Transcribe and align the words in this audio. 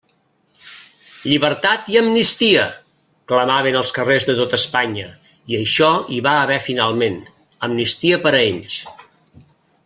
«Llibertat 1.31 1.91
i 1.95 1.99
amnistia» 1.99 2.63
clamaven 3.31 3.77
als 3.81 3.91
carrers 3.97 4.25
de 4.31 4.35
tota 4.39 4.59
Espanya, 4.63 5.11
i 5.53 5.59
això 5.59 5.91
hi 6.15 6.19
va 6.29 6.35
haver 6.39 6.59
finalment: 6.71 7.21
amnistia 7.69 8.21
per 8.27 8.35
a 8.37 8.43
ells. 8.49 8.75